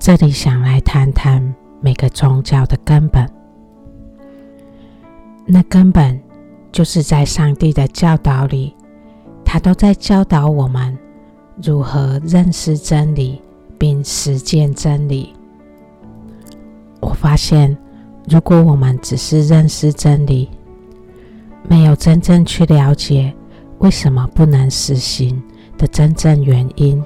[0.00, 3.28] 这里想来谈谈每个宗教的根本。
[5.44, 6.18] 那根本
[6.72, 8.74] 就是在上帝的教导里，
[9.44, 10.96] 他都在教导我们
[11.62, 13.42] 如何认识真理，
[13.76, 15.34] 并实践真理。
[17.00, 17.76] 我发现，
[18.26, 20.48] 如果我们只是认识真理，
[21.68, 23.34] 没有真正去了解
[23.80, 25.42] 为什么不能实行
[25.76, 27.04] 的真正原因，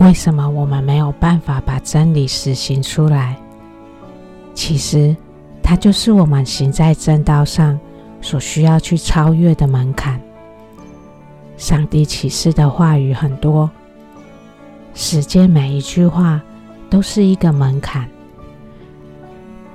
[0.00, 3.36] 为什么我们没有办法把真理实行出来？
[4.54, 5.14] 其实，
[5.62, 7.78] 它就是我们行在正道上
[8.22, 10.18] 所需要去超越的门槛。
[11.58, 13.70] 上帝启示的话语很多，
[14.94, 16.40] 实践每一句话
[16.88, 18.08] 都是一个门槛。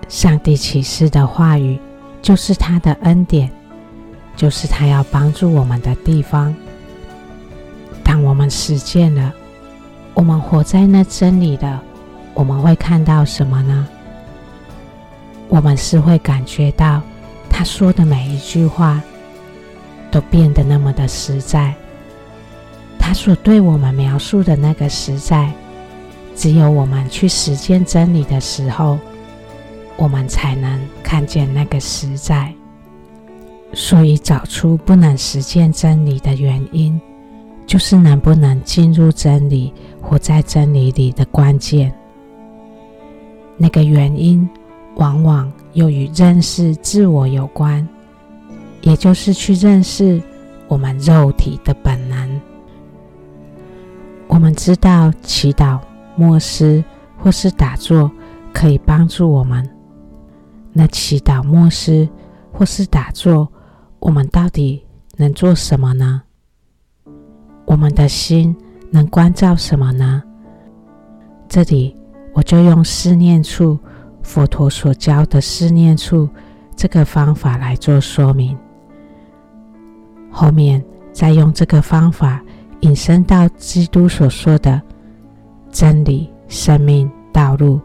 [0.08, 1.80] 上帝启示的话语
[2.24, 3.52] 就是他的恩典，
[4.36, 6.54] 就是他要帮助我们的地方。
[8.04, 9.32] 当我们实践了，
[10.16, 11.80] 我们活在那真理的，
[12.34, 13.86] 我们会看到什么呢？
[15.50, 17.02] 我们是会感觉到
[17.50, 19.02] 他说的每一句话
[20.10, 21.76] 都变得那么的实在。
[22.98, 25.52] 他所对我们描述的那个实在，
[26.34, 28.98] 只有我们去实践真理的时候，
[29.98, 32.52] 我们才能看见那个实在。
[33.74, 37.00] 所以，找出不能实践真理的原因，
[37.68, 39.72] 就是能不能进入真理、
[40.06, 41.92] 活在真理里的关键。
[43.58, 44.48] 那个原因。
[44.98, 47.86] 往往又与认识自我有关，
[48.80, 50.22] 也就是去认识
[50.70, 52.42] 我们肉体的本能。
[54.30, 55.82] 我们知道祈祷、
[56.16, 56.82] 默思
[57.18, 58.10] 或是打坐
[58.54, 59.70] 可以帮助我们。
[60.72, 62.08] 那祈祷、默思
[62.54, 63.46] 或是打坐，
[64.00, 64.82] 我们到底
[65.18, 66.22] 能做什么呢？
[67.66, 68.56] 我们的心
[68.96, 70.24] 能关照什么呢？
[71.50, 71.96] 这里
[72.34, 73.78] 我就用思念处。
[74.24, 76.28] 佛陀所教的思念处
[76.76, 78.58] 这个方法来做说明，
[80.32, 80.84] 后面
[81.14, 82.42] 再用这个方法
[82.80, 84.82] 引申到基督所说的
[85.70, 87.80] 真理、生命、道路，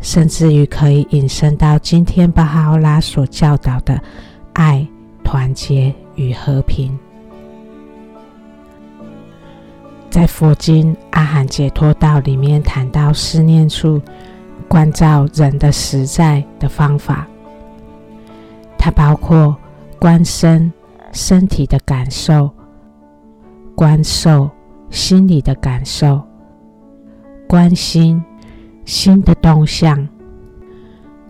[0.00, 4.00] 甚至于可以引申到今天巴哈欧拉所教导的
[4.54, 4.88] 爱、
[5.22, 6.98] 团结与和平。
[10.16, 14.00] 在佛经《阿含解脱道》里面谈到思念处。
[14.66, 17.26] 关照人的实在的方法，
[18.78, 19.54] 它包括
[19.98, 20.72] 观身
[21.12, 22.50] 身体的感受、
[23.74, 24.50] 观受
[24.88, 26.22] 心理的感受、
[27.46, 28.24] 观心
[28.86, 30.08] 心的动向、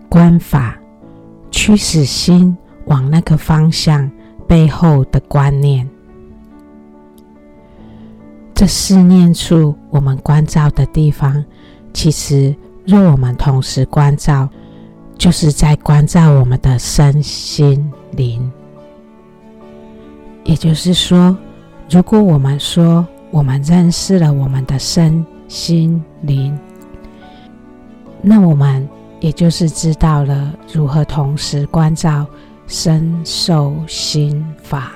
[0.07, 0.77] 观法
[1.51, 4.09] 驱使心往那个方向
[4.47, 5.85] 背后的观念。
[8.57, 11.45] 这思念处，我们关照的地方，
[11.93, 12.53] 其实。
[12.87, 14.47] 若我们同时关照，
[15.17, 18.49] 就是在关照我们的身心灵。
[20.45, 21.37] 也就是说，
[21.89, 26.57] 如果我们说我们认识了我们的身心灵，
[28.21, 28.87] 那我们
[29.19, 32.25] 也就是知道了如何同时关照
[32.67, 34.93] 身受心法。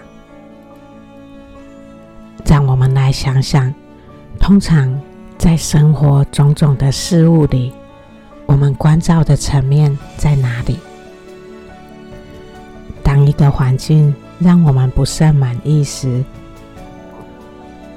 [2.45, 3.73] 让我们来想想，
[4.39, 4.99] 通常
[5.37, 7.73] 在生活种种的事物里。
[8.45, 10.77] 我们关照的层面在哪里？
[13.01, 16.23] 当一个环境让我们不甚满意时，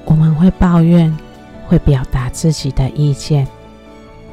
[0.05, 1.16] 我们会抱怨，
[1.66, 3.47] 会表达自己的意见。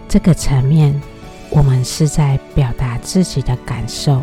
[0.08, 1.02] 这个层面，
[1.50, 4.22] 我们是在表达自己的感受。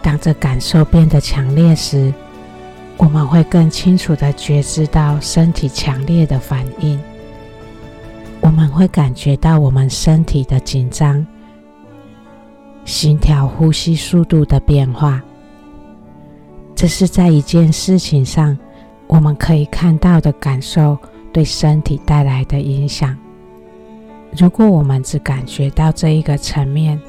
[0.00, 2.12] 当这感受变得强烈时，
[3.02, 6.96] 我们会更清楚地觉知到身体强烈的反应。
[8.40, 11.26] 我们会感觉到我们身体的紧张、
[12.84, 15.20] 心跳、呼吸速度的变化。
[16.76, 18.56] 这是在一件事情上
[19.08, 20.96] 我们可以看到的感受
[21.32, 23.18] 对身体带来的影响。
[24.38, 27.00] 如果我们只感觉到这一个层面，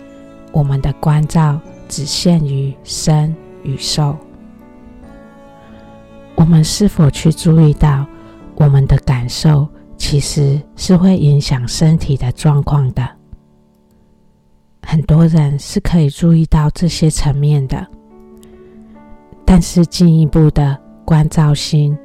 [0.51, 4.17] 我们的关照只限于身与受。
[6.35, 8.06] 我们是否去注意到
[8.56, 9.68] 我们的感受？
[9.95, 13.07] 其实是会影响身体的状况的。
[14.85, 17.88] 很多人是可以注意到这些层面的，
[19.45, 21.97] 但是进一步的关照心，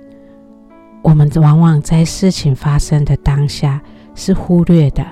[1.03, 3.83] 我们往往在事情发生的当下
[4.15, 5.05] 是忽略的。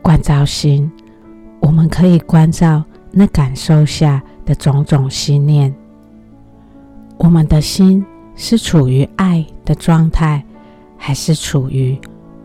[0.00, 0.88] 关照心，
[1.58, 5.74] 我们可以关照那感受下的种种心念。
[7.18, 10.44] 我们的心是处于爱的状态。
[10.96, 12.00] 还是处于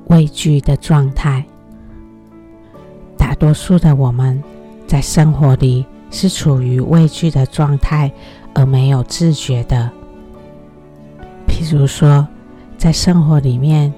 [0.07, 1.45] 畏惧的状态。
[3.17, 4.43] 大多数的我们
[4.85, 8.11] 在生活里是处于畏惧的状态，
[8.53, 9.89] 而没有自觉的。
[11.47, 12.27] 譬如说，
[12.77, 13.93] 在生活里面，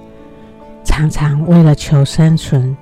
[0.84, 2.76] 常常为了求生存，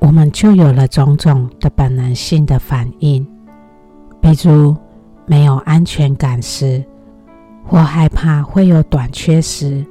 [0.00, 3.24] 我们就有了种种的本能性的反应，
[4.20, 4.76] 比如
[5.26, 6.84] 没有安全感时，
[7.64, 9.84] 或害怕会有短缺时，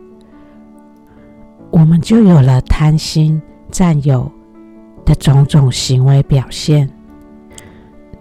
[1.71, 4.31] 我们就有了贪心、占有
[5.05, 6.89] 的种种行为表现。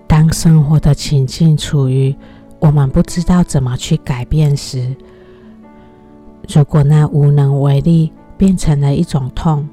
[0.06, 2.14] 当生活的情境处于
[2.58, 4.94] 我们不知道怎么去改变时，
[6.49, 9.69] 如果那无能为力变成了一种痛，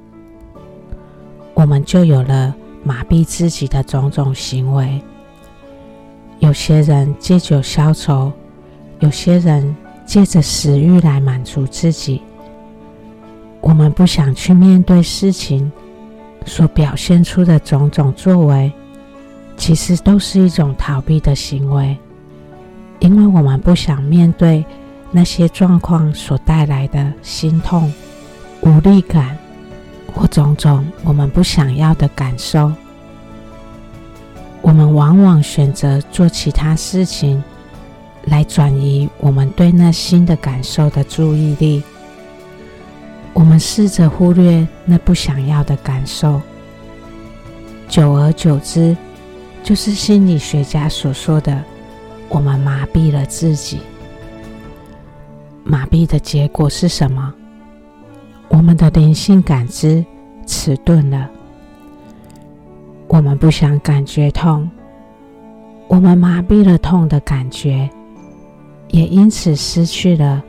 [1.56, 5.02] 我们就有了麻痹自己的种种行为。
[6.42, 8.32] 有些人借酒消愁。
[9.00, 12.22] 有些人借着食欲来满足自己，
[13.60, 15.72] 我们不想去面对事情
[16.46, 18.72] 所表现出的种种作为，
[19.58, 21.98] 其实都是一种逃避的行为，
[23.00, 24.64] 因为我们不想面对
[25.10, 27.92] 那些状况所带来的心痛、
[28.62, 29.36] 无力感
[30.14, 32.72] 或种种我们不想要的感受，
[34.62, 37.44] 我们往往选择做其他事情。
[38.26, 41.82] 来转移我们对那新的感受的注意力。
[43.34, 46.40] 我们试着忽略那不想要的感受，
[47.88, 48.96] 久而久之，
[49.64, 51.64] 就是心理学家所说的，
[52.30, 53.80] 我们麻痹了自己。
[55.64, 57.34] 麻痹的结果是什么？
[58.50, 60.06] 我们的灵性感知
[60.46, 61.28] 迟钝了。
[63.14, 64.72] 我们不想感觉痛，
[65.90, 67.90] 我们麻痹了痛的感觉。
[68.88, 70.42] 也因此失去了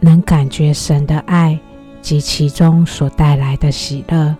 [0.00, 1.58] 能感觉神的爱
[2.00, 4.34] 及其中所带来的喜乐，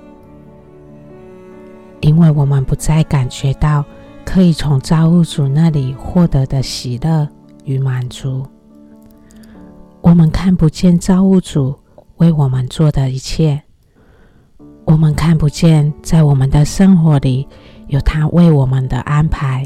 [2.00, 3.84] 因为我们不再感觉到
[4.24, 7.28] 可以从造物主那里获得的喜乐
[7.64, 8.42] 与满足。
[10.00, 11.78] 我们看不见造物主
[12.16, 13.62] 为我们做的一切，
[14.90, 17.46] 我们看不见在我们的生活里
[17.86, 19.64] 有他为我们的安排。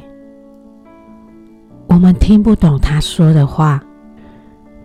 [1.87, 3.83] 我们听不懂他说的话，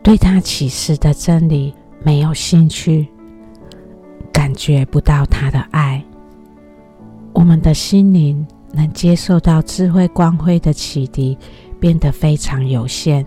[0.01, 1.75] 对他启示的真理
[2.05, 3.05] 没有兴趣，
[4.31, 6.01] 感觉不到他的爱。
[7.33, 11.37] 我们的心灵能接受到智慧光辉的启迪
[11.81, 13.25] 变得非常有限。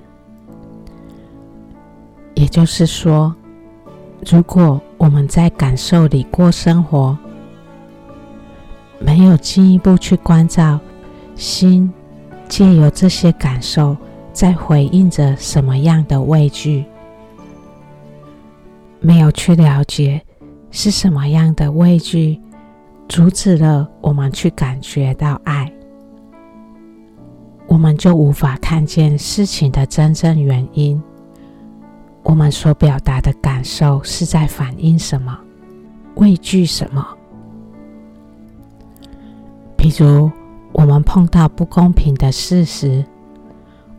[2.37, 3.35] 也就是说，
[4.25, 7.19] 如果我们在感受里过生活，
[9.01, 10.79] 没有进一步去关照
[11.35, 11.93] 心。
[12.49, 13.97] 借由这些感受，
[14.33, 16.85] 在回应着什么样的畏惧？
[19.01, 20.23] 没有去了解
[20.71, 22.41] 是什么样的畏惧，
[23.09, 25.69] 阻止了我们去感觉到爱，
[27.67, 31.03] 我们就无法看见事情的真正原因。
[32.23, 35.39] 我们所表达的感受是在反映什么？
[36.15, 37.07] 畏惧什么？
[39.77, 40.31] 比如。
[40.75, 43.05] 我们碰到不公平的事时，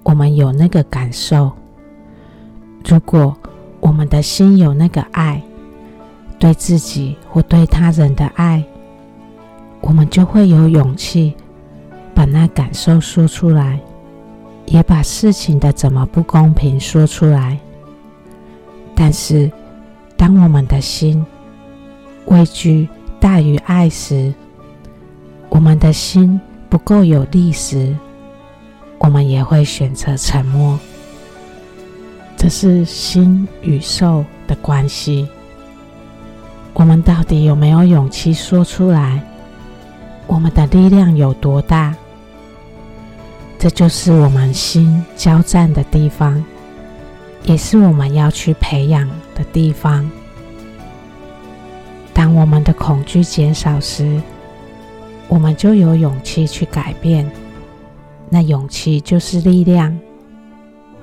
[0.01, 1.51] 我们有那个感受。
[2.83, 3.37] 如果
[3.79, 5.39] 我们的心有那个爱，
[6.39, 8.63] 对自己或对他人的爱，
[9.81, 11.35] 我们就会有勇气
[12.15, 13.80] 把那感受说出来，
[14.65, 17.59] 也把事情的怎么不公平说出来。
[18.95, 19.52] 但是，
[20.16, 21.26] 当我们的心
[22.26, 22.88] 畏惧
[23.19, 24.33] 大于爱时，
[25.50, 26.40] 我们的心。
[26.69, 27.95] 不够有力时，
[28.97, 30.80] 我们也会选择沉默。
[32.35, 35.30] 这是心与受的关系。
[36.73, 39.21] 我们到底有没有勇气说出来？
[40.26, 41.94] 我们的力量有多大？
[43.59, 46.44] 这就是我们心交战的地方，
[47.45, 50.09] 也是我们要去培养的地方。
[52.14, 54.21] 当我们的恐惧减少时，
[55.28, 57.30] 我们就有勇气去改变，
[58.30, 59.97] 那勇气就是力量，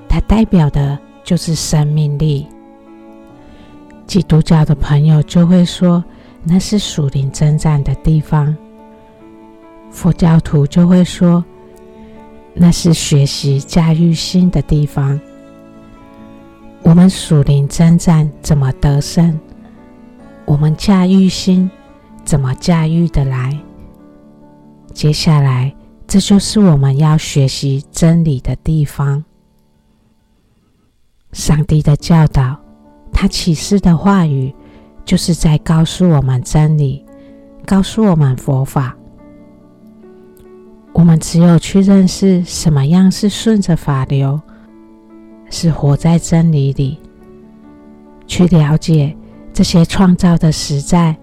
[0.07, 2.47] 它代表的就是生命力。
[4.07, 6.03] 基督教的朋友就会说，
[6.43, 8.55] 那是属灵征战的地方；
[9.91, 11.43] 佛教徒就会说，
[12.53, 15.19] 那是学习驾驭心的地方。
[16.83, 19.39] 我们属灵征战怎么得胜？
[20.45, 21.69] 我们驾驭心
[22.25, 23.57] 怎么驾驭得来？
[24.93, 25.73] 接下来，
[26.05, 29.23] 这就是我们要学习真理的地方。
[31.31, 32.59] 上帝的教导，
[33.13, 34.53] 他启示的话语，
[35.05, 37.05] 就是在告诉我们真理，
[37.65, 38.97] 告诉我们佛法。
[40.93, 44.41] 我们只有去认识什么样是顺着法流，
[45.51, 46.97] 是活在真理里，
[48.25, 49.15] 去了解
[49.53, 51.15] 这些创造的实在，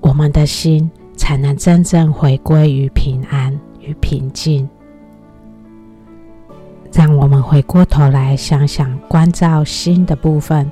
[0.00, 4.68] 我们的心才能真正回归于平安与平静。
[6.90, 10.68] 让我们回过头来想想关照心的部分，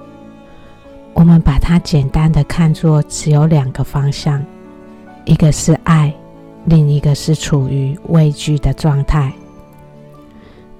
[1.13, 4.43] 我们把它简单的看作只有两个方向，
[5.25, 6.13] 一个是爱。
[6.67, 9.31] 另一个是处于畏惧的状态。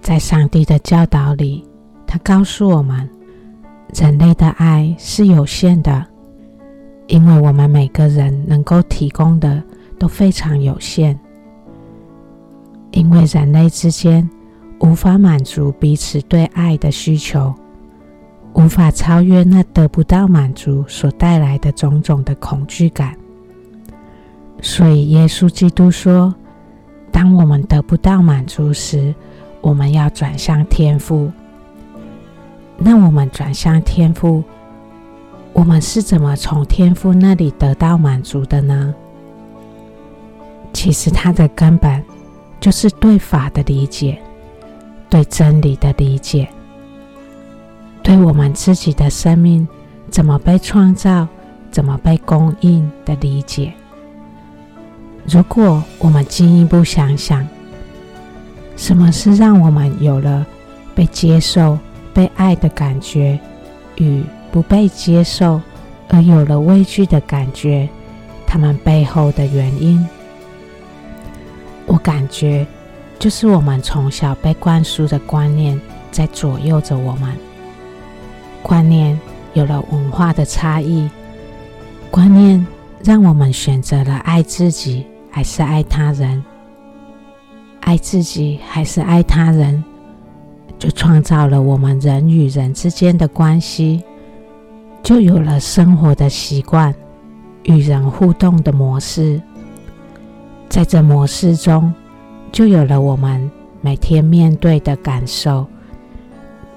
[0.05, 1.65] 在上帝的教导里，
[2.07, 3.09] 他告诉我们，
[3.95, 6.05] 人类的爱是有限的，
[7.07, 9.63] 因为我们每个人能够提供的
[9.99, 11.19] 都非常有限。
[12.91, 14.29] 因为人类之间
[14.79, 17.55] 无法满足彼此对爱的需求，
[18.53, 23.17] 无法超越那得不到满足所带来的种种的恐惧感。
[24.61, 26.35] 所以，耶稣基督说
[27.11, 29.15] ：“当我们得不到满足时，
[29.65, 31.33] 我们要转向天赋。
[32.77, 34.45] 那我们转向天赋，
[35.55, 38.95] 我们是怎么从天赋那里得到满足的呢？
[40.75, 42.05] 其实，它的根本
[42.61, 44.21] 就是对法的理解，
[45.09, 46.47] 对真理的理解，
[48.03, 49.67] 对我们自己的生命
[50.11, 51.27] 怎么被创造、
[51.71, 53.73] 怎么被供应的理解。”
[55.27, 57.49] 如果我们进一步想想，
[58.77, 60.47] 什么是让我们有了
[60.95, 61.79] 被接受、
[62.13, 63.39] 被爱的感觉，
[63.97, 65.61] 与不被接受
[66.09, 67.89] 而有了畏惧的感觉，
[68.47, 70.07] 他们背后的原因，
[71.87, 72.67] 我感觉
[73.19, 77.33] 就是我们从小被灌输的观念在左右着我们。
[78.63, 79.19] 观念
[79.53, 81.09] 有了文化的差异，
[82.11, 82.67] 观念
[83.03, 85.07] 让我们选择了爱自己。
[85.35, 86.45] 还是爱他人，
[87.85, 89.85] 爱自己还是爱他人，
[90.79, 94.03] 就创造了我们人与人之间的关系，
[95.03, 96.95] 就有了生活的习惯，
[97.65, 99.41] 与人互动的模式。
[100.69, 101.93] 在这模式中，
[102.51, 103.51] 就有了我们
[103.83, 105.67] 每天面对的感受，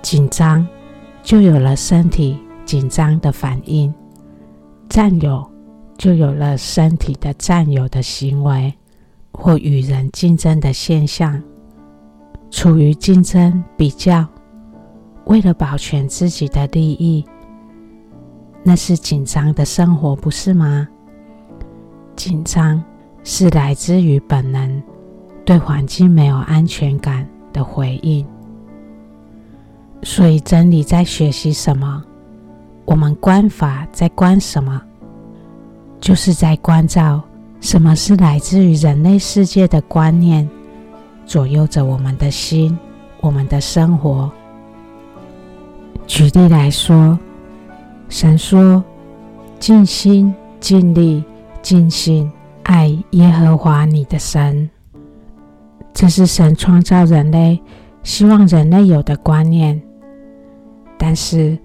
[0.02, 0.68] 紧张，
[1.24, 3.94] 就有了身体紧张的反应，
[4.90, 5.46] 占有。
[5.98, 8.72] 就有了身体的占有的行为，
[9.40, 11.40] 或与人竞争的现象，
[12.50, 14.28] 处于竞争比较，
[15.26, 17.24] 为了保全自己的利益，
[18.64, 20.88] 那是紧张的生活，不是吗？
[22.16, 22.84] 紧张
[23.24, 24.82] 是来自于本能，
[25.46, 28.26] 对环境没有安全感的回应。
[30.02, 32.04] 所以真理在学习什么？
[32.86, 34.82] 我们观法在观什么？
[36.00, 37.22] 就是在关照
[37.60, 40.48] 什么是来自于人类世界的观念，
[41.26, 42.78] 左右着我们的心、
[43.20, 44.32] 我们的生活。
[46.06, 47.20] 举例来说，
[48.08, 48.82] 神说
[49.60, 51.24] ：“尽心、尽力、
[51.62, 52.32] 尽心
[52.64, 54.70] 爱耶和华你的神。”
[55.94, 57.60] 这是神创造人类，
[58.04, 59.82] 希望人类有的观念。
[60.98, 61.58] 但是，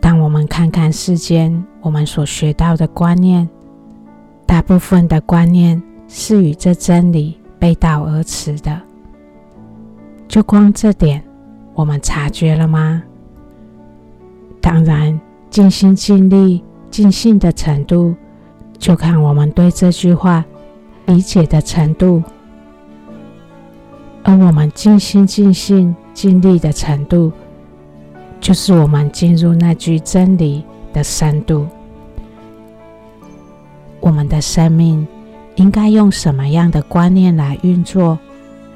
[0.00, 3.48] 当我们看看世间我们所学到的观念，
[4.48, 8.80] 大部分的观念是与这真理背道而驰的。
[10.26, 11.22] 就光这点，
[11.74, 13.02] 我们察觉了吗？
[14.58, 18.14] 当然，尽心尽力尽性的程度，
[18.78, 20.42] 就看我们对这句话
[21.04, 22.22] 理解的程度。
[24.22, 27.30] 而我们尽心尽性尽力的程度，
[28.40, 31.66] 就是我们进入那句真理的深度。
[34.00, 35.06] 我们的生命
[35.56, 38.18] 应该用什么样的观念来运作？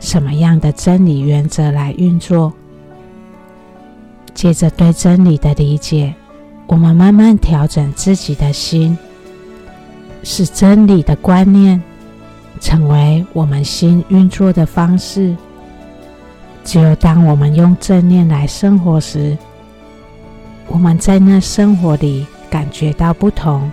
[0.00, 2.52] 什么样的真理原则来运作？
[4.34, 6.12] 借着对真理的理解，
[6.66, 8.98] 我们慢慢调整自己的心，
[10.24, 11.80] 使真理的观念
[12.60, 15.36] 成为我们心运作的方式。
[16.64, 19.38] 只有当我们用正念来生活时，
[20.66, 23.70] 我们在那生活里感觉到不同。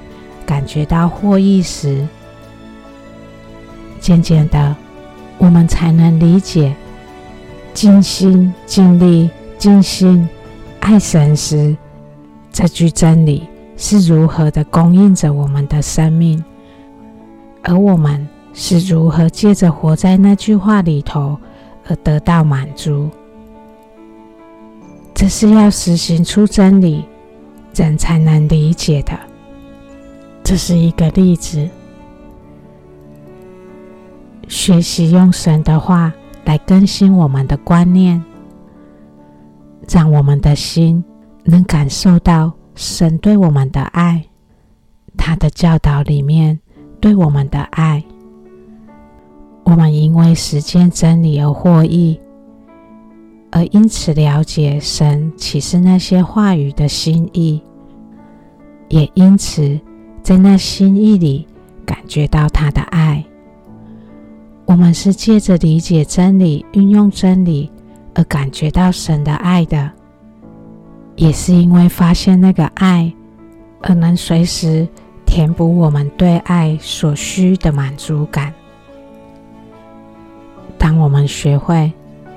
[0.49, 2.07] 感觉到获益时，
[3.99, 4.75] 渐渐的，
[5.37, 6.75] 我们才能理解
[7.71, 9.29] 尽心尽力
[9.59, 10.27] 尽心
[10.79, 11.77] 爱神时，
[12.51, 16.43] 这句真理是如何的供应着我们的生命，
[17.61, 21.37] 而我们是如何借着活在那句话里头
[21.87, 23.07] 而得到满足。
[25.13, 27.05] 这是要实行出真理，
[27.75, 29.28] 人才能理解的。
[30.49, 31.69] 这是一个例子。
[34.47, 36.11] 学习用神的话
[36.43, 38.19] 来更新我们的观念，
[39.87, 41.05] 让我们的心
[41.43, 44.25] 能感受到神对我们的爱，
[45.15, 46.59] 他的教导里面
[46.99, 48.03] 对我们的爱。
[49.65, 52.19] 我们因为实践真理而获益，
[53.51, 57.61] 而因此了解神启示那些话语的心意，
[58.87, 59.79] 也因此
[60.29, 61.48] 在那心意里
[61.88, 63.25] 感觉到他的爱。
[64.67, 67.67] 我们是借着理解真理、运用真理
[68.13, 69.91] 而感觉到神的爱的，
[71.15, 73.12] 也是因为发现那个爱，
[73.81, 74.88] 而能随时
[75.25, 78.53] 填补我们对爱所需的满足感。
[80.77, 81.91] 当我们学会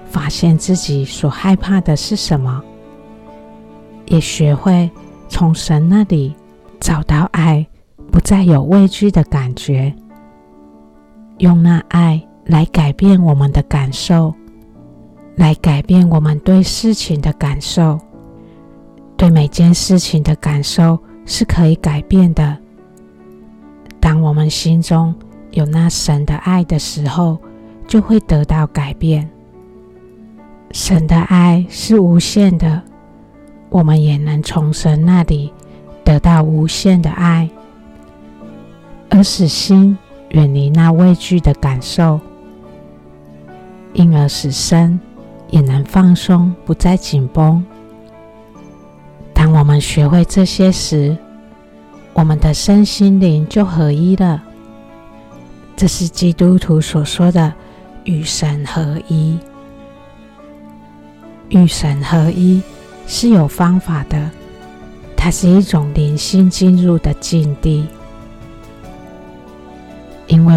[0.06, 2.62] 发现自己所害怕的是什么，
[4.06, 4.90] 也学会
[5.28, 6.34] 从神那里
[6.80, 7.66] 找到爱，
[8.12, 9.92] 不再有畏惧的感觉。
[11.38, 14.32] 用那爱来改变我们的感受，
[15.34, 17.98] 来改变我们对事情的感受。
[19.16, 22.56] 对每件事情的感受是可以改变的。
[23.98, 25.14] 当我们心中
[25.52, 27.38] 有那神的爱的时候，
[27.86, 29.28] 就会得到改变。
[30.72, 32.82] 神的爱是无限的，
[33.70, 35.52] 我们也能从神那里
[36.04, 37.48] 得到无限的爱，
[39.12, 39.96] 而使心。
[40.32, 42.18] 远离那畏惧的感受，
[43.92, 44.98] 因而使身
[45.50, 47.62] 也能放松，不再紧绷。
[49.34, 51.14] 当我们学会这些时，
[52.14, 54.42] 我们的身心灵就合一了。
[55.76, 57.52] 这是基督徒所说的
[58.04, 59.38] 与神合一。
[61.50, 62.62] 与神合一
[63.06, 64.30] 是有方法的，
[65.14, 67.86] 它是一种灵性进入的境地。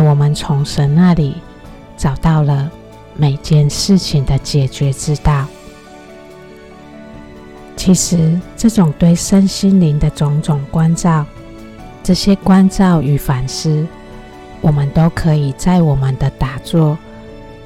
[0.05, 1.35] 我们从神那里
[1.97, 2.69] 找到了
[3.15, 5.47] 每件事情的解决之道。
[7.75, 11.25] 其实，这种对身心灵的种种关照，
[12.03, 13.87] 这些关照与反思，
[14.61, 16.95] 我们都可以在我们的打坐、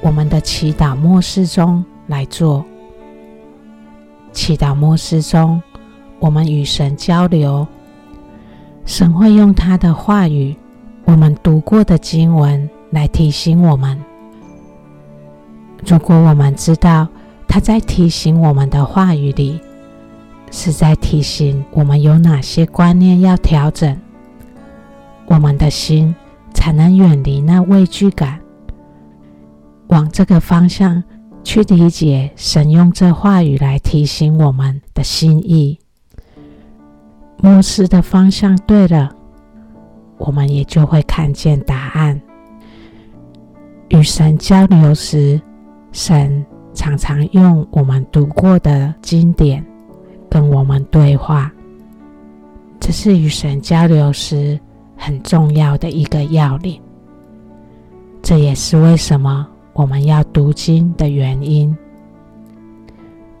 [0.00, 2.64] 我们的祈祷默示中来做。
[4.32, 5.62] 祈祷默示中，
[6.18, 7.66] 我们与神交流，
[8.86, 10.56] 神会用他的话语。
[11.10, 14.00] 我们读过的经文来提醒我们。
[15.84, 17.08] 如果我们知道
[17.48, 19.60] 他在提醒我们的话语里，
[20.52, 24.00] 是在提醒我们有哪些观念要调整，
[25.26, 26.14] 我们的心
[26.54, 28.38] 才能远离那畏惧感，
[29.88, 31.02] 往这个方向
[31.42, 35.80] 去理解神用这话语来提醒我们的心意。
[37.42, 39.16] 牧师的方向对了。
[40.20, 42.20] 我们也就会看见答案。
[43.88, 45.40] 与神交流时，
[45.92, 49.64] 神常常用我们读过的经典
[50.28, 51.50] 跟我们对话，
[52.78, 54.60] 这是与神交流时
[54.96, 56.80] 很重要的一个要领。
[58.22, 61.74] 这也是为什么我们要读经的原因。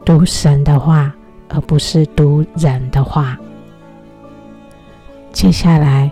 [0.04, 1.14] 读神的话，
[1.50, 3.38] 而不是读人的话。
[5.30, 6.10] 接下来。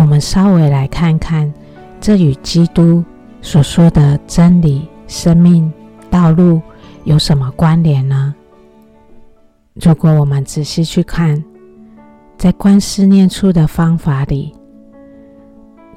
[0.00, 1.52] 我们稍微来看看，
[2.00, 3.04] 这与基督
[3.42, 5.70] 所说的真理、生命、
[6.08, 6.58] 道路
[7.04, 8.34] 有什么关联呢？
[9.74, 11.44] 如果我们仔细去看，
[12.38, 14.54] 在观思念处的方法里，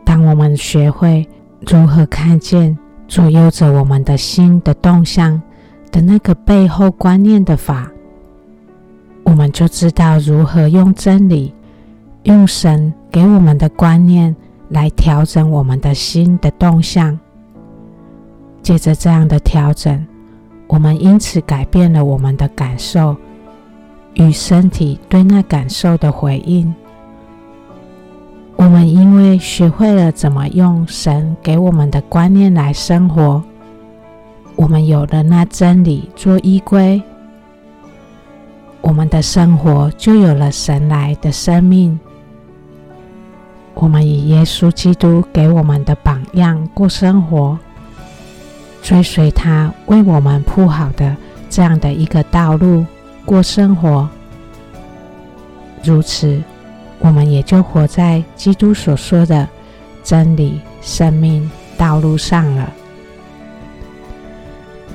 [0.03, 1.25] 当我们学会
[1.61, 5.41] 如何看见左右着我们的心的动向
[5.93, 7.89] 的那个背后观念的法，
[9.23, 11.53] 我们就知道如何用真理。
[12.23, 14.35] 用神给我们的观念
[14.69, 17.19] 来调整我们的心的动向，
[18.63, 20.03] 借着这样的调整，
[20.65, 23.15] 我们因此改变了我们的感受
[24.15, 26.73] 与身体对那感受的回应。
[28.55, 33.43] 我们因为学会了怎么用神给我们的观念来生活，
[34.55, 36.99] 我们有了那真理做依归，
[38.81, 41.99] 我们的生活就有了神来的生命。
[43.75, 47.57] 我们以耶稣基督给我们的榜样过生活，
[48.81, 51.15] 追随他为我们铺好的
[51.49, 52.85] 这样的一个道路
[53.25, 54.07] 过生活。
[55.83, 56.41] 如此，
[56.99, 59.47] 我们也就活在基督所说的
[60.03, 62.71] 真理、生命道路上了。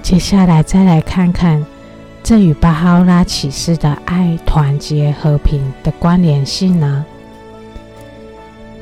[0.01, 1.63] 接下来，再来看看
[2.23, 7.05] 这与巴哈拉启示的爱、团结、和平的关联性呢？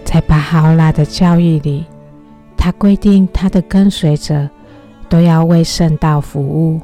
[0.07, 1.85] 在巴哈拉的教义里，
[2.57, 4.49] 他规定他的跟随者
[5.09, 6.81] 都要为圣道服务，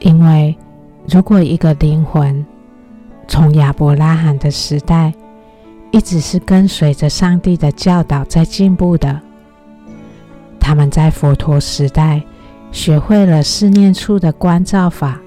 [0.00, 0.54] 因为
[1.08, 2.44] 如果一个灵魂
[3.28, 5.14] 从亚伯拉罕的时代
[5.92, 9.18] 一直是跟随着上帝的教导在进步的，
[10.58, 12.20] 他们在佛陀时代
[12.72, 15.18] 学会了四念处的观照法，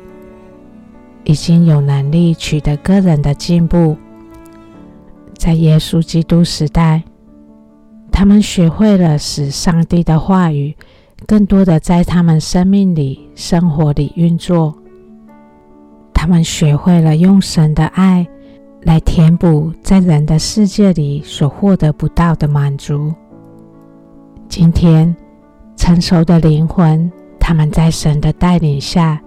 [1.23, 3.97] 已经有能力取得个人的进步。
[5.41, 7.01] 在耶稣基督时代，
[8.12, 10.71] 他们学会了使上帝的话语
[11.25, 14.71] 更多的在他们生命里、生活里运作。
[16.13, 18.27] 他们学会了用神的爱
[18.84, 23.12] 来填补在人的世界里所获得不到的满足。
[24.47, 25.15] 今天，
[25.75, 29.19] 成熟的灵魂，他们在神的带领下，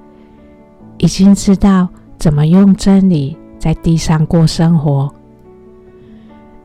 [0.98, 1.88] 已经知道
[2.20, 5.12] 怎么用真理在地上过生活。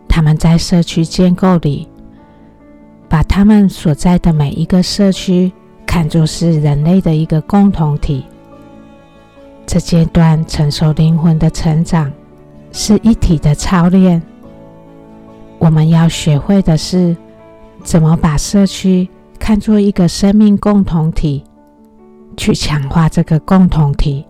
[0.09, 1.87] 他们在社区建构里，
[3.07, 5.49] 把他们所在的每一个社区
[5.85, 8.25] 看作是人类的一个共同体。
[9.65, 12.11] 这阶段成熟灵魂的成长
[12.71, 14.21] 是一体的操练。
[15.59, 17.15] 我们要学会的是，
[17.83, 21.43] 怎么把社区看作一个生命共同体，
[22.35, 24.25] 去强化这个共同体，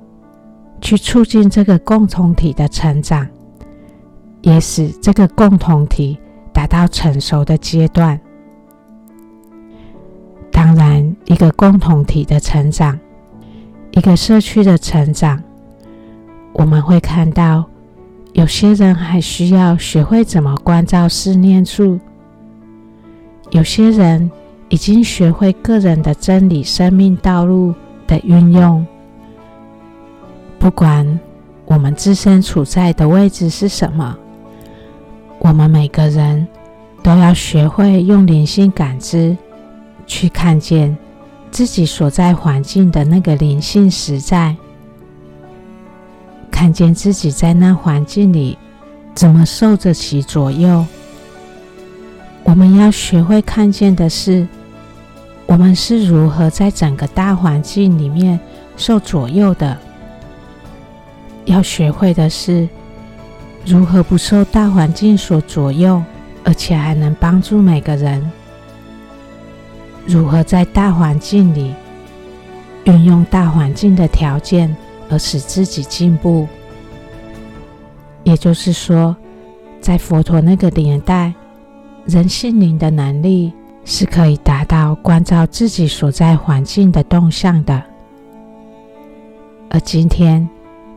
[0.81, 3.25] 去促进这个共同体的成长。
[4.41, 6.17] 也使这个共同体
[6.53, 8.19] 达到成熟的阶段。
[10.51, 12.99] 当然，一个共同体的成长，
[13.91, 15.41] 一个社区的成长，
[16.53, 17.65] 我们会看到，
[18.33, 21.97] 有些人还需要学会怎么关照四念处；
[23.51, 24.29] 有些人
[24.69, 27.73] 已经学会个人的真理生命道路
[28.05, 28.85] 的运用。
[30.57, 31.19] 不管
[31.65, 34.17] 我们自身处在的位置是什么。
[35.39, 36.45] 我们每个人
[37.01, 39.35] 都要学会用灵性感知，
[40.05, 40.95] 去看见
[41.49, 44.55] 自己所在环境的那个灵性实在，
[46.51, 48.57] 看见自己在那环境里
[49.15, 50.85] 怎么受着其左右。
[52.43, 54.45] 我们要学会看见的是，
[55.45, 58.39] 我们是如何在整个大环境里面
[58.75, 59.77] 受左右的。
[61.45, 62.67] 要学会的是。
[63.65, 66.01] 如何不受大环境所左右，
[66.43, 68.31] 而且还能帮助每个人？
[70.07, 71.75] 如何在大环境里
[72.85, 74.75] 运用大环境的条件，
[75.09, 76.47] 而使自己进步？
[78.23, 79.15] 也就是说，
[79.79, 81.33] 在佛陀那个年代，
[82.05, 83.53] 人性灵的能力
[83.85, 87.83] 是可以达到关照自己所在环境的动向的。
[89.69, 90.49] 而今天，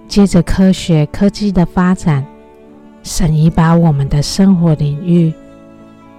[0.09, 2.25] 借着科学科技的发展，
[3.03, 5.33] 神已把我们的生活领域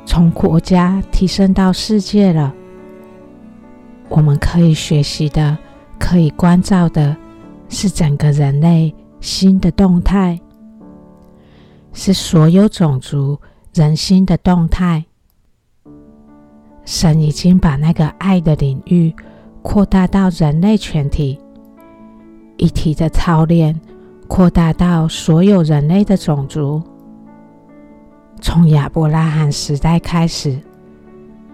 [0.05, 2.53] 从国家提升到世界了。
[4.09, 5.57] 我们可以学习的、
[5.97, 7.15] 可以关照的，
[7.69, 10.39] 是整个人类新的动态，
[11.93, 13.39] 是所有种族
[13.73, 15.05] 人心的动态。
[16.85, 19.15] 神已经把那个爱的领域
[19.61, 21.39] 扩大到人类全体，
[22.57, 23.79] 一体的操练。
[24.35, 26.81] 扩大到所有人类的种族。
[28.41, 30.57] 从亚伯拉罕时代开始，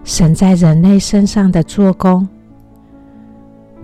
[0.02, 2.26] 神在人类身上的做工，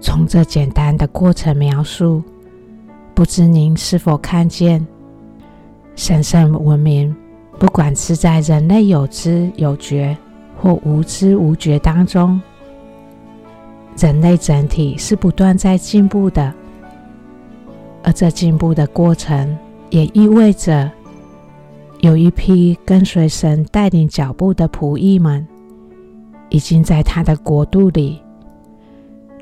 [0.01, 2.23] 从这简单的过程描述，
[3.15, 4.87] 不知您是否看见？
[5.95, 7.15] 神圣文明，
[7.59, 10.17] 不管是在人类有知有觉
[10.59, 12.41] 或无知无觉当中，
[13.99, 16.51] 人类整体是不断在进步的。
[18.07, 19.59] 而这进步的过程，
[19.91, 20.89] 也意味着
[21.99, 25.45] 有一批跟随神带领脚步的仆役们，
[26.49, 28.23] 已经在他的国度里，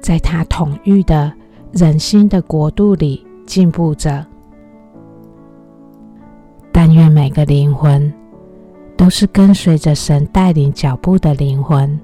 [0.01, 1.31] 在他统御的
[1.73, 4.25] 人心的国度里进步着。
[6.73, 8.11] 但愿每个灵魂
[8.97, 12.01] 都是跟随着神带领脚步的灵魂，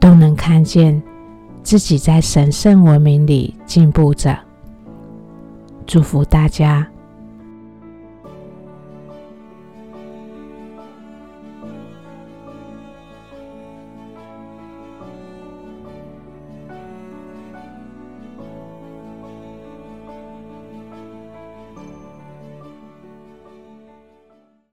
[0.00, 1.02] 都能看见
[1.62, 4.34] 自己在神圣文明里进步着。
[5.86, 6.93] 祝福大家。